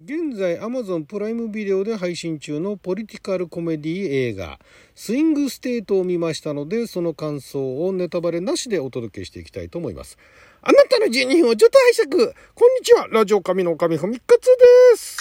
[0.00, 4.60] 現在 Amazon プライムビデオで配信中のポリティカルコメディ映画
[4.94, 10.16] スイングステートを見ましたのでその感想をネタバレなしでお届けしていきたいと思います。
[10.62, 12.32] あなたの12分をちょっと拝借。
[12.54, 13.08] こんにちは。
[13.08, 14.44] ラジオ神の神ふみかつ
[14.92, 15.18] です。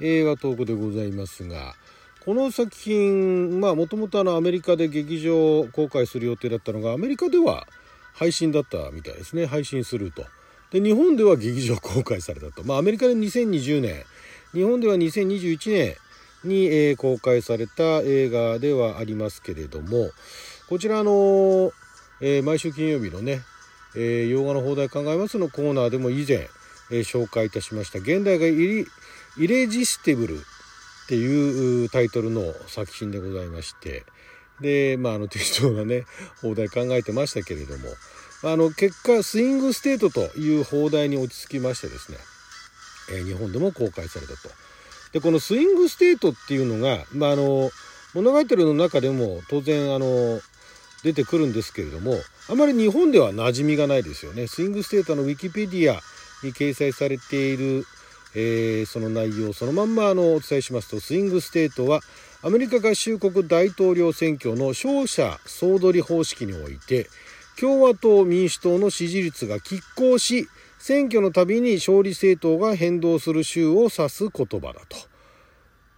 [0.00, 1.74] 映画トークでございますが
[2.24, 7.68] この作品まあもともとアメリカで劇場公開する予定だったのがアメリカでは
[8.16, 9.46] 配信だったみたいですね。
[9.46, 10.24] 配信すると。
[10.70, 12.64] で日本では劇場公開されたと。
[12.64, 14.04] まあアメリカで2020年
[14.52, 15.96] 日本では2021年
[16.44, 20.10] に、えー、公開された映画ではありますけれども
[20.68, 21.72] こちらの、
[22.20, 23.42] えー、毎週金曜日のね、
[23.96, 26.48] えー、洋画の放題考えますのコーナーでも以前、
[26.90, 27.98] え紹介いたしました。
[27.98, 28.86] 現代がイリ
[29.38, 34.04] イレジスティブルっていうタイトルの作品でございまして
[34.60, 36.04] でまああの適当なね
[36.40, 37.88] 邦題考えてましたけれども
[38.44, 42.18] あの結果スイングステートという邦題に落ち着きましてですね、
[43.12, 44.48] え、日本でも公開されたと。
[45.12, 47.70] でこのスイングステートっていうのが、まあ、あの
[48.14, 50.40] 物語の中でも当然あの
[51.02, 52.14] 出てくるんですけれども
[52.50, 54.46] あまり日本では馴染みがないですよね。
[54.46, 56.00] スイングステートのウィキペディア
[56.44, 57.86] に掲載されている、
[58.34, 62.00] えー、その内容そのまんまあのお伝えしますとスイングステートは
[62.46, 67.08] アメリカ合衆国大統領選挙の勝者総取り方式において
[67.58, 70.46] 共和党民主党の支持率が拮抗し
[70.78, 74.96] 選挙のたびに勝利政党が変動する州を指す言葉だと。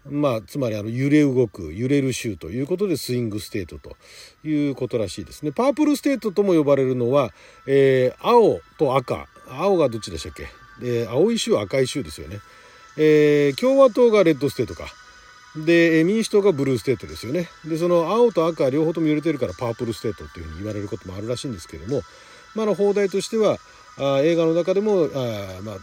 [0.07, 3.99] まあ、つまりあの揺れ動く揺れる州ということでスイングステートと
[4.43, 5.53] いうことらしいですね。
[5.53, 7.31] パープルステートとも呼ばれるのは、
[7.67, 10.47] えー、青と赤青がどっちでしたっけ、
[10.83, 12.39] えー、青い州赤い州ですよね。
[12.97, 14.87] えー、共和党がレッドステートか。
[15.65, 17.49] で民主党がブルーステートですよね。
[17.65, 22.03] でその青と赤両方とも揺れてるからパープルステートっていうふうに言われることもあるらしいんですけども、
[22.55, 23.59] まあ、の邦題としては
[23.99, 25.09] あ映画の中でも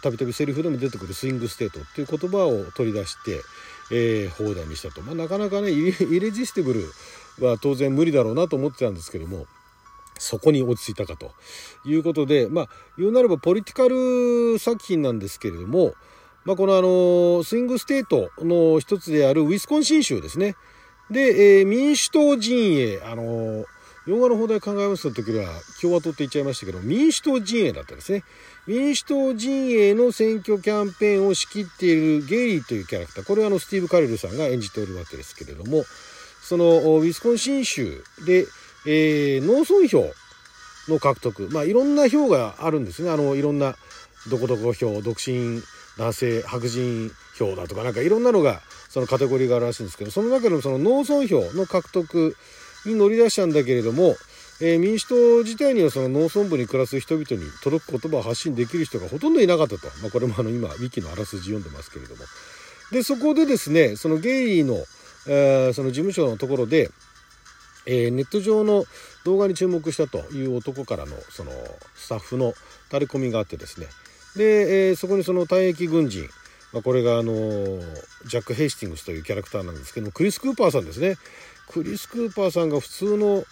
[0.01, 3.41] たびたびセリフでも出てくるスイングステートっていう言葉を取り出して、
[3.91, 9.45] えー、邦題にしたと、まあ、なかなかね Irresistible は当然無理だろうなと思ってたんですけども
[10.17, 11.31] そこに落ち着いたかと
[11.83, 15.93] いうことでまあ言うなればポリティカル作品なんですけれども
[16.45, 20.55] まあ、このあのスイングステートの一つであるウィスコンシン州ですね。
[21.09, 23.65] で、えー、民主党陣営、あの
[24.05, 25.49] 洋画の邦題考えました時は
[25.81, 28.23] 共和党って言っちゃいましたけど、民主党陣営だったんですね。
[28.67, 35.83] 民主党陣営の選挙キャンペーンを仕切っているゲイリーというキャラクター、これはあのスティーブ・カレルさんが演じておるわけですけれども、
[36.43, 38.45] そのウィスコンシン州で、
[38.85, 40.11] えー、農村票
[40.87, 43.09] の獲得、まあいろんな票があるんですね。
[43.09, 43.75] あの、いろんな
[44.29, 45.63] どこどこ票、独身
[45.97, 52.35] 男性白人票だとかなんかいろんなのがそのカテゴリーがあるらしいんですけどその中でもその農村票の獲得
[52.85, 54.15] に乗り出したんだけれども、
[54.61, 62.23] えー、民主党自体にはその農村部に暮らす人々に届く言葉を発信できる人がほとんどいなかったと、まあ、これもあの今ウィキのあらすじ読んでますけれども。
[62.91, 64.75] でそこでですねそのゲイリーの、
[65.27, 66.91] えー、その事務所のところで、
[67.87, 68.85] えー、ネット上の
[69.23, 71.51] 動画に注目したという男からのその
[71.95, 72.53] スタッフの
[72.89, 73.87] タレコミがあってですね
[74.35, 76.27] で、えー、そこにその退役軍人、
[76.73, 77.33] まあ、これがあの
[78.25, 81.17] ジャック・ヘイスティングスというキャラクターなんですけどクリス・クーパーさんですね。
[81.67, 83.43] クリス・クーパーさんが普通の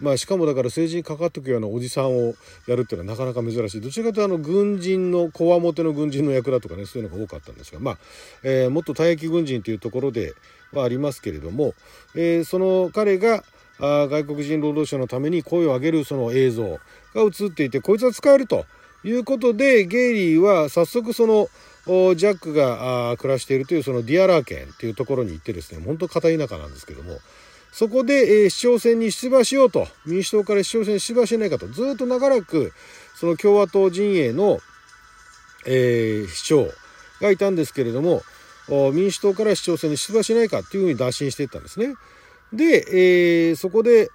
[0.00, 2.34] まあしかもだから政治にかかっていくようなおじさんを
[2.66, 3.80] やるっていうのはなかなか珍しい。
[3.80, 7.98] どちらかというとあの軍人のこわもての軍人の役だとかねそういうのが多かったんですがまあ、
[8.42, 10.34] えー、もっと退役軍人というところで
[10.72, 11.72] はありますけれども、
[12.14, 13.42] えー、その彼が
[13.78, 16.78] あ外国人労働者のために声を上げるその映像
[17.14, 18.66] が映っていてこいつは使えると。
[19.08, 21.48] いうことでゲイリーは早速その
[21.86, 27.18] ジャックが暮らしているというそのディアラー県というところに行ってですね本当片田舎なんですけども
[27.72, 32.72] そこで、え市長選に出馬しようと民主党から市長選に出馬しないかとずっと長らく
[33.14, 34.58] その共和党陣営の、
[35.66, 36.68] えー、市長
[37.20, 38.22] がいたんですけれども
[38.92, 41.94] 民主党から市長選に出馬しないかっていうふうに打診していったんですね。
[42.52, 44.10] で、えー、そこで、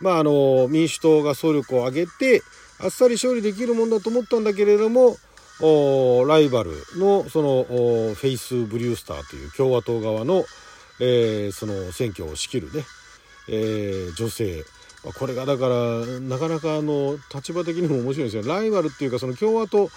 [0.00, 2.42] まあ、あの民主党が総力を挙げて
[2.82, 5.16] あっさり勝利できるもんだと思ったんだけれども
[6.26, 10.44] ライバルのそのフェイス・ブリュースターという共和党側の、
[11.00, 12.84] えー、その選挙を仕切るね、
[13.48, 14.64] えー、女性。
[15.18, 19.88] これがだからなかなかあの立場的にも面白いですよライバルっていうかその共和党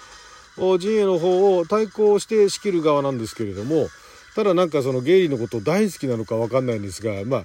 [0.78, 3.88] 陣営の方を対抗して仕切る側なんですけれども
[4.34, 7.44] ただなんかそのゲイリーのこと大好きなのか分かんないんですがまあ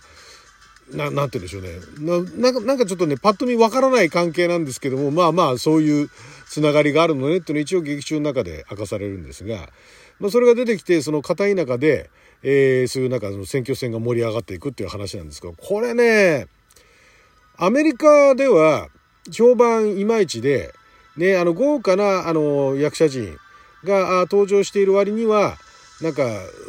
[0.92, 2.30] ななんて言うんでしょうね。
[2.36, 6.10] ななんかちょっとねパッと見わからない関係なんですけどもまあまあそういう
[6.48, 9.70] つながりがあるのねっていうの一応劇中の中で明かされるんですが、
[10.20, 12.10] まあ、それが出てきてその片田舎で、
[12.42, 16.48] えー、そういうなんかその選挙戦が盛り上がっていくっていう話なんですけどこれね
[17.58, 18.88] アメリカでは
[19.32, 20.74] 評判いまいちで、
[21.18, 23.38] ね、あの豪華なあの役者陣
[23.84, 25.58] が登場している割には
[26.02, 26.24] なんか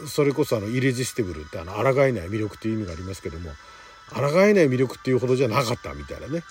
[0.09, 3.51] それこそあのイレジスティブルってあの抗えない魅力っていう意味がありますけども
[4.15, 6.43] 抗えない魅力っていうほどじゃなかったみたいなね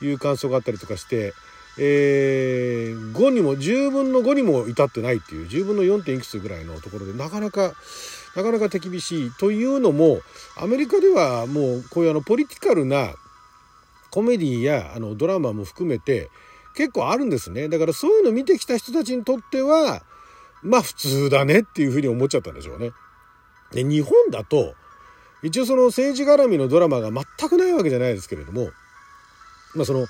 [0.00, 1.34] いう感想があったりとかして、
[1.78, 6.02] えー、5にも10分の5にも至ってないっていう10分の 4.
[6.04, 7.74] 点いくつぐらいのところでなかなか
[8.36, 10.20] なかなか手厳しいというのも
[10.56, 13.14] アメリカではもうこういうあのポリティカルな
[14.10, 16.30] コメディやあのドラマも含めて
[16.74, 20.02] 結構あるんですねだからそういうの見てきた人たちにとっては
[20.62, 22.92] まあ普通だねっていうふうに思っちゃったんでしょうね。
[23.72, 24.74] で日本だと
[25.42, 28.70] 一応その政治絡みのドラマが全くないわけじゃないですけれども
[29.74, 30.06] まあその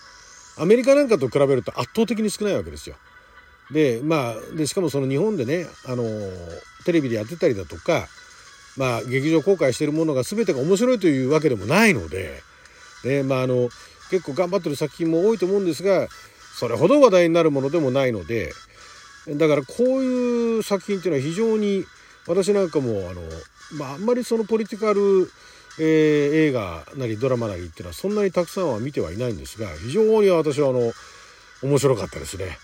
[0.59, 2.97] アメリカなんかと比べると圧倒的に少ないわけですよ。
[3.71, 6.05] でまあでしかもその日本でねあの
[6.85, 8.09] テレビでやってたりだとか
[8.77, 12.43] まあ劇場公開してるものが全てが面白いというわけでもないので、
[13.05, 13.69] ねまあ、あの
[14.11, 16.09] 結構頑張ってる作品も多いと思うんですが
[16.59, 18.53] それほど話題になるものでもないので
[19.29, 21.85] だからこういう作品っていうのは非常に
[22.29, 23.23] 私なんかもあの、
[23.73, 25.31] まあ、あんまりそのポリティカル、
[25.81, 25.85] えー、
[26.49, 30.93] 映画なりドラマなりっていうのはそんなにたくさんは見てはいないんですが非常に私はあの
[31.63, 32.59] 面白かったですね。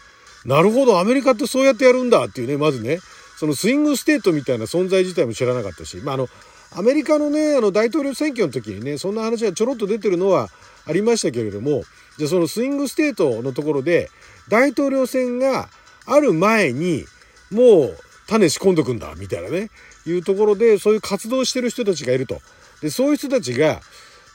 [0.44, 2.98] なるほどアメリカってそうやってやるんだっていうねまずね
[3.38, 6.28] そのスイングステートみたいな存在自体も知らなかったし、まあ、あの
[6.76, 10.48] アメリカのねあの大統領選挙の時にねそんな話がちょろっと出てるのは
[10.86, 11.82] ありましたけれども
[12.18, 14.10] じゃそのスイングステートのところで
[14.48, 15.68] 大統領選が
[16.06, 17.06] ある前に
[17.50, 17.96] もう
[18.26, 19.70] 種仕込んどくんだみたいなね。
[20.06, 22.40] いうところでそういう活動してる人たちがいると。
[22.82, 23.80] でそういう人たちが、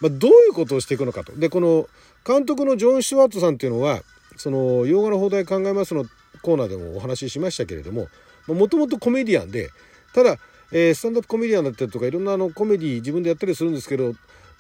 [0.02, 1.36] まあ、どういうことをしていくのかと。
[1.36, 1.88] でこの
[2.26, 4.02] 監督のジョン・スチュワートさんっていうのは
[4.38, 6.06] その洋画の邦題考えますの
[6.42, 8.08] コーナーでもお話ししましたけれども
[8.48, 9.70] もともとコメディアンで
[10.14, 10.38] ただ、
[10.72, 14.14] えー、スタンダップコメディアンだったりとかいろんなあのコメディ自分でやったりするんですけど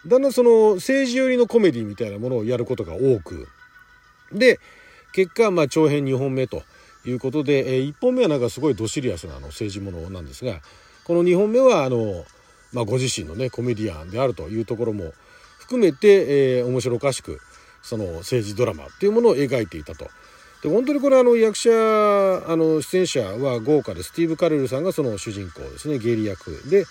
[0.05, 3.47] だんだんその政治寄りのコメディみたいなものをやることが多く。
[4.31, 4.59] で
[5.11, 6.63] 結果まあ長編2本目と。
[7.05, 10.59] いうことで、えー、1本目はなんかすごいドシリアスなあの政治ものなんですが
[11.05, 12.25] この2本目はあの、
[12.73, 15.13] まあ、ご自身のねコメディアンであるというところも
[15.59, 17.39] 含めて、えー、面白おかしく
[17.81, 20.09] その政治ドラマっていうものを描いていたと。
[20.61, 26.85] で本当にこれあの役者あの出演者は豪華でスティーブ・カレルさんがその主人公ですねゲイリー役で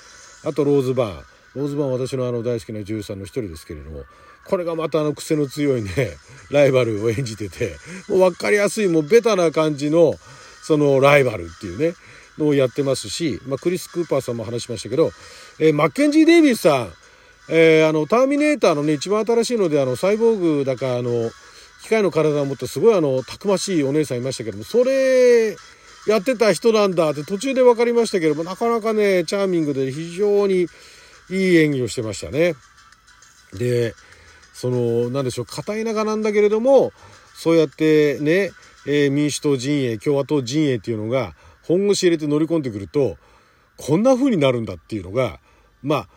[0.44, 1.22] あとローズ・バーン
[1.55, 4.05] ローズ・バーン私のあの大好きな女優さんの一人ですけれども
[4.48, 6.16] これがまたあの癖の強いね
[6.50, 7.76] ライバルを演じてて
[8.08, 10.18] もう分かりやすいもうベタな感じの
[10.62, 11.94] そのライバルっていうね
[12.38, 15.12] のをやってますし、まあ、クリス・クーパーさんも話しましたけど、
[15.58, 16.92] えー、マッケンジー・デイビスさん、
[17.50, 21.30] えー、あのターミネーターのね一番新しいのであのサイボーグだかあの
[21.82, 25.56] 機械の体を持ってすごいあのたくましいお姉さんいましたけどもそれ
[26.06, 30.66] やってた人なんだって途中で分かりましたけどもなかなかねチャーミングで非常に
[31.30, 32.54] いい演技をしてましたね。
[33.52, 33.94] で
[34.58, 36.90] その何でしょう片田舎なんだけれども
[37.32, 38.50] そうやってね、
[38.88, 43.16] えー、民主党陣営共和党陣営っていうのが本腰入れて乗り込んでくると
[43.76, 45.38] こんな風になるんだっていうのが
[45.81, 46.08] まあ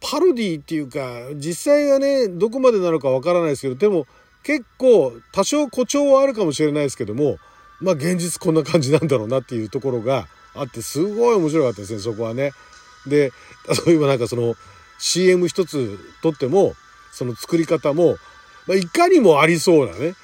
[0.00, 1.00] パロディっていうか
[1.34, 4.06] 実際はねどこまでなのかわからないですけどでも
[4.44, 7.38] 結構多少誇張はあるかもしれないですけども
[7.80, 12.52] まあ現実こんな感じなんだろうなっていうところがあってすごい面白かったですねそこはね。
[13.08, 13.32] で
[13.86, 14.54] 例えばなんかその
[15.00, 16.74] CM 一つとっても
[17.12, 18.16] その作り方も、
[18.66, 20.14] まあ、いかにもありそうなね。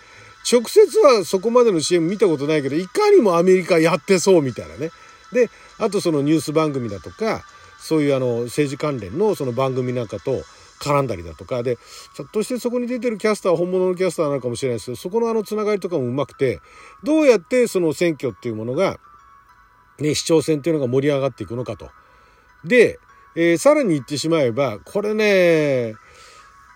[0.51, 4.91] 直接はそこまでの CM 見たことないけどいかにもアメリカやってそうみたいなね。
[5.33, 7.45] であとそのニュース番組だとか
[7.79, 10.43] そういうあの政治関連のその番組なんかと
[10.81, 11.63] 絡んだりだとか。
[11.63, 11.79] で
[12.15, 16.61] ひょっとしてそこに出てるキャスターは本物のキャスターなのかもしれないですけどそこのあのつながりとかもうまくて
[17.03, 18.99] どうやってその選挙っていうものが、
[19.99, 21.91] ね、市長選っていうのが盛り上がっていくのかと。
[22.65, 22.99] で、
[23.35, 25.95] えー、さらに言ってしまえばこれね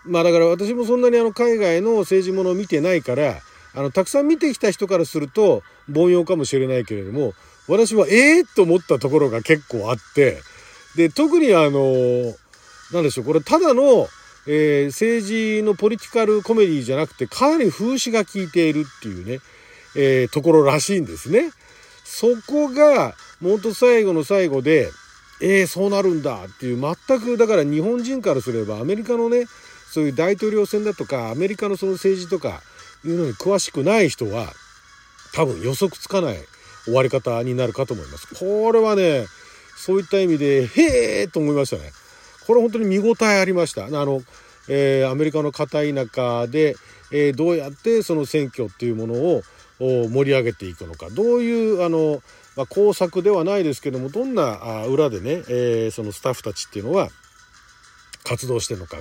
[0.05, 3.35] まあだから私もそんなにあの海外の政治ものを見てないから
[3.75, 5.63] あのたくさん見てきた人からすると
[5.93, 7.33] 凡庸かもしれないけれども
[7.67, 10.41] 私はええー、と思ったところが結構あって
[10.95, 12.33] で特にあの
[12.91, 14.07] 何でしょうこれただの、
[14.47, 19.39] えー、政治のポリティカルコメディじゃなくてかなり風刺が効いているっていうね、
[19.95, 21.51] えー、ところらしいんですね。
[22.03, 24.89] そこがもっと最後の最後で
[25.41, 29.45] えー、そうなるんだっていう全くだから日本人からすればアメリカのね
[29.91, 32.61] そういう大統領選だとかアメリカのその政治とか
[33.03, 34.47] いうのに詳しくない人は
[35.33, 36.37] 多分予測つかない
[36.85, 38.27] 終わり方になるかと思います。
[38.35, 39.25] これはね
[39.77, 41.91] そういった意味でへえと思いましたね。
[42.45, 43.85] これ本当に見応えありました。
[43.85, 44.21] あの、
[44.67, 46.75] えー、アメリカの片田舎で、
[47.11, 49.43] えー、どうやってその選挙っていうものを
[49.79, 52.21] 盛り上げていくのかどういうあの、
[52.57, 57.09] まあ、工作ではないですけどもどんな裏でね、えー、そのスタッフたちっていうのは
[58.23, 58.97] 活動してるのか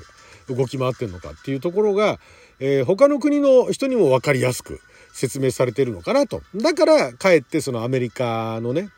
[0.49, 2.19] 動き回ってるのかっていうところが
[2.61, 4.81] えー、他の国の人にも分かりやすく
[5.13, 6.43] 説明されているのかなと。
[6.55, 8.91] だからかえってそのアメリカのね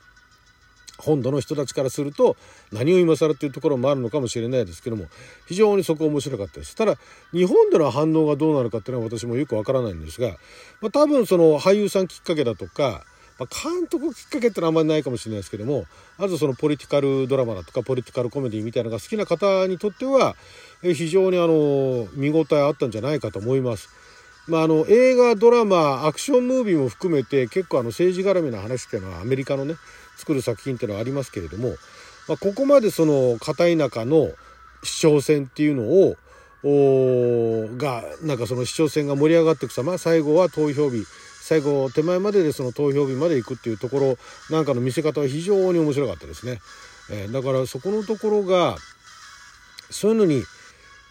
[0.98, 2.36] 本土の人たちからすると
[2.72, 5.06] 何を今更っていうところもあるのかもしれないですけども
[5.46, 6.96] 非常にそこ面白かったですただ
[7.32, 10.36] 日本での反応がどうなるかっていうのは私もよくわからないんですが、
[10.82, 13.04] まあ、多分その俳優さんきっかけだとか、
[13.40, 15.86] まあ、監督きっかけってのはあんまりないかもしれないですけども
[16.18, 20.36] あとそのポリティカルドラマだとかポリティカルコメディみたいなのが好きな方にとっては
[20.82, 23.88] 非常にあの見応えあったんじゃないかと思います。
[24.46, 29.76] まあ、あの映画ドラマアクションムービーも含めて結構あの政治絡みの話っていうのはアメリカのね
[30.16, 31.70] 作る作品っていうのはありますけれども、
[32.26, 34.30] まあ、ここまでその片田舎の
[34.82, 36.16] 市長選っていうのを
[37.78, 41.06] がなんかその市長選が盛り上がっていく様最後は投票日
[41.50, 44.18] 最後手前まででその投票日まで行くっていうところ
[44.50, 46.60] なんかの見せ方は非常に面白かったですね。
[47.10, 48.76] えー、だからそこのところが
[49.90, 50.44] そういうのに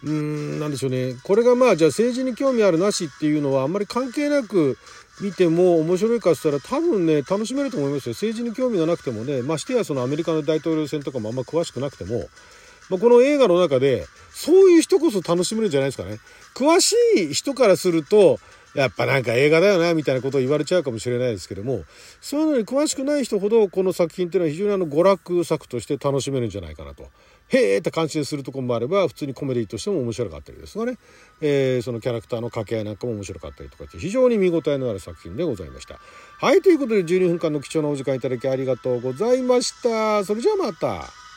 [0.02, 1.14] うーんなんでしょうね。
[1.24, 4.78] これがまあじゃあ政治に興味あるなしっていうのはあんまり関係なく
[5.20, 8.12] 見ても面白いかっつったら多分ね楽しめると思いますよ。
[8.14, 12.30] 政治に興味がなくてもねましてやそのアメリカの大統領選とかもあんま詳しくなくても、
[12.88, 16.18] ま、この映画の中でそういう人こそ楽しめるんじゃないですかね。
[16.54, 18.40] 詳しい人からすると
[18.74, 21.84] やっぱなんか映画だよなみたいなことを言われちゃうかもしれないですけども
[22.20, 27.08] そういうのに詳しくない人ほどこの作品っていうのは非常にあの娯楽作として楽しめるんじゃないかなと。
[27.48, 30.98] へーって感心するとこもあれば普通にコメディとしても面白かったりですがね、
[31.40, 35.98] えー、そのキャラクターの掛け合いなんかも面白かったりとかして非常に見応えのある作品でございました。
[36.38, 40.24] はいということで12分間の貴重なお時間いただきありがとうございました。
[40.24, 41.29] それじゃあまた。